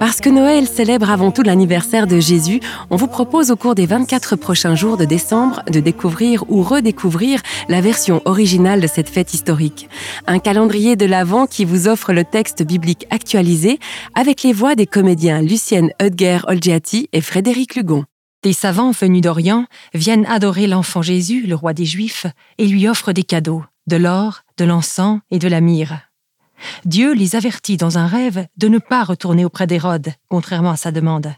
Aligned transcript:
Puisque 0.00 0.28
Noël 0.28 0.66
célèbre 0.66 1.10
avant 1.10 1.30
tout 1.30 1.42
l'anniversaire 1.42 2.06
de 2.06 2.18
Jésus, 2.18 2.60
on 2.88 2.96
vous 2.96 3.06
propose 3.06 3.50
au 3.50 3.56
cours 3.56 3.74
des 3.74 3.84
24 3.84 4.34
prochains 4.36 4.74
jours 4.74 4.96
de 4.96 5.04
décembre 5.04 5.62
de 5.70 5.78
découvrir 5.78 6.42
ou 6.50 6.62
redécouvrir 6.62 7.42
la 7.68 7.82
version 7.82 8.22
originale 8.24 8.80
de 8.80 8.86
cette 8.86 9.10
fête 9.10 9.34
historique. 9.34 9.90
Un 10.26 10.38
calendrier 10.38 10.96
de 10.96 11.04
l'Avent 11.04 11.46
qui 11.46 11.66
vous 11.66 11.86
offre 11.86 12.12
le 12.14 12.24
texte 12.24 12.62
biblique 12.62 13.06
actualisé 13.10 13.78
avec 14.14 14.42
les 14.42 14.54
voix 14.54 14.74
des 14.74 14.86
comédiens 14.86 15.42
Lucienne 15.42 15.90
Hudger-Olgiati 16.00 17.10
et 17.12 17.20
Frédéric 17.20 17.76
Lugon. 17.76 18.04
Des 18.42 18.54
savants 18.54 18.92
venus 18.92 19.20
d'Orient 19.22 19.66
viennent 19.92 20.26
adorer 20.26 20.66
l'enfant 20.66 21.02
Jésus, 21.02 21.46
le 21.46 21.54
roi 21.54 21.74
des 21.74 21.84
Juifs, 21.84 22.26
et 22.58 22.66
lui 22.66 22.88
offrent 22.88 23.12
des 23.12 23.22
cadeaux, 23.22 23.64
de 23.86 23.96
l'or, 23.96 24.40
de 24.56 24.64
l'encens 24.64 25.20
et 25.30 25.38
de 25.38 25.48
la 25.48 25.60
myrrhe. 25.60 26.00
Dieu 26.84 27.12
les 27.12 27.36
avertit 27.36 27.76
dans 27.76 27.98
un 27.98 28.06
rêve 28.06 28.46
de 28.56 28.68
ne 28.68 28.78
pas 28.78 29.04
retourner 29.04 29.44
auprès 29.44 29.66
d'Hérode, 29.66 30.12
contrairement 30.28 30.70
à 30.70 30.76
sa 30.76 30.92
demande. 30.92 31.34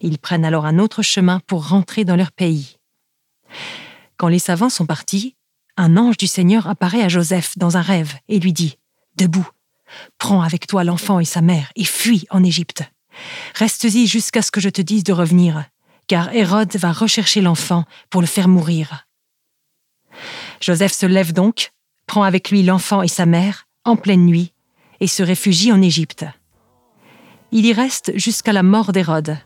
Ils 0.00 0.18
prennent 0.18 0.44
alors 0.44 0.66
un 0.66 0.78
autre 0.78 1.02
chemin 1.02 1.40
pour 1.46 1.68
rentrer 1.68 2.04
dans 2.04 2.16
leur 2.16 2.32
pays. 2.32 2.78
Quand 4.16 4.28
les 4.28 4.38
savants 4.38 4.70
sont 4.70 4.86
partis, 4.86 5.36
un 5.76 5.96
ange 5.96 6.16
du 6.16 6.26
Seigneur 6.26 6.68
apparaît 6.68 7.02
à 7.02 7.08
Joseph 7.08 7.58
dans 7.58 7.76
un 7.76 7.82
rêve 7.82 8.14
et 8.28 8.38
lui 8.38 8.52
dit 8.52 8.78
Debout, 9.16 9.48
prends 10.18 10.42
avec 10.42 10.66
toi 10.66 10.84
l'enfant 10.84 11.20
et 11.20 11.24
sa 11.24 11.42
mère 11.42 11.70
et 11.76 11.84
fuis 11.84 12.26
en 12.30 12.42
Égypte. 12.42 12.82
Reste-y 13.54 14.06
jusqu'à 14.06 14.42
ce 14.42 14.50
que 14.50 14.60
je 14.60 14.68
te 14.68 14.82
dise 14.82 15.04
de 15.04 15.12
revenir, 15.12 15.64
car 16.06 16.32
Hérode 16.34 16.76
va 16.76 16.92
rechercher 16.92 17.40
l'enfant 17.40 17.84
pour 18.10 18.20
le 18.20 18.26
faire 18.26 18.48
mourir. 18.48 19.06
Joseph 20.60 20.92
se 20.92 21.06
lève 21.06 21.32
donc, 21.32 21.72
prend 22.06 22.22
avec 22.22 22.50
lui 22.50 22.62
l'enfant 22.62 23.02
et 23.02 23.08
sa 23.08 23.26
mère, 23.26 23.65
en 23.86 23.96
pleine 23.96 24.26
nuit 24.26 24.52
et 25.00 25.06
se 25.06 25.22
réfugie 25.22 25.72
en 25.72 25.80
Égypte. 25.80 26.26
Il 27.52 27.64
y 27.64 27.72
reste 27.72 28.12
jusqu'à 28.16 28.52
la 28.52 28.62
mort 28.62 28.92
d'Hérode. 28.92 29.38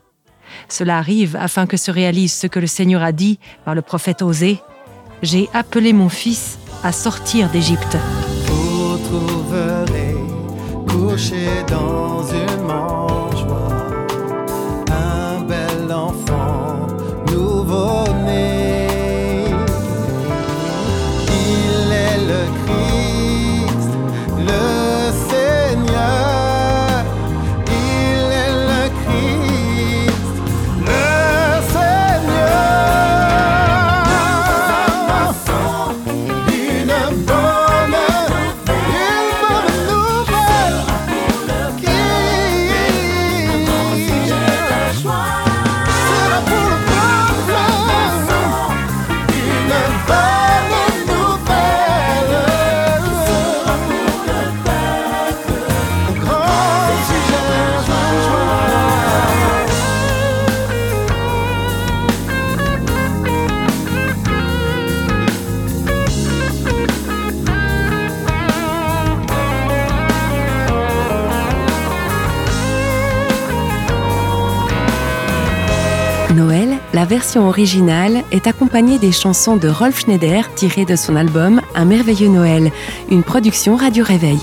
Cela 0.67 0.97
arrive 0.97 1.35
afin 1.35 1.65
que 1.65 1.77
se 1.77 1.91
réalise 1.91 2.33
ce 2.33 2.47
que 2.47 2.59
le 2.59 2.67
Seigneur 2.67 3.03
a 3.03 3.11
dit 3.11 3.39
par 3.63 3.75
le 3.75 3.81
prophète 3.81 4.21
Osée 4.21 4.59
J'ai 5.21 5.49
appelé 5.53 5.93
mon 5.93 6.09
fils 6.09 6.57
à 6.83 6.91
sortir 6.91 7.49
d'Égypte. 7.49 7.97
Vous 8.47 8.97
trouverez 8.97 10.15
couché 10.87 11.47
dans 11.67 12.23
une 12.23 12.63
mangeoire 12.63 13.20
Noël, 76.33 76.77
la 76.93 77.05
version 77.05 77.47
originale, 77.47 78.23
est 78.31 78.47
accompagnée 78.47 78.97
des 78.99 79.11
chansons 79.11 79.57
de 79.57 79.67
Rolf 79.67 80.01
Schneider 80.01 80.53
tirées 80.53 80.85
de 80.85 80.95
son 80.95 81.15
album 81.15 81.61
Un 81.75 81.85
merveilleux 81.85 82.29
Noël, 82.29 82.71
une 83.09 83.23
production 83.23 83.75
Radio 83.75 84.03
Réveil. 84.03 84.39